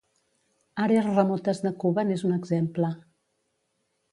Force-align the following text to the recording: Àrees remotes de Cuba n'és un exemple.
Àrees 0.85 1.09
remotes 1.09 1.61
de 1.65 1.73
Cuba 1.83 2.07
n'és 2.09 2.25
un 2.31 2.35
exemple. 2.39 2.93